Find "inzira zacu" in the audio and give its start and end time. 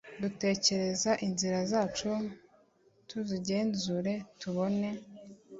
1.25-2.09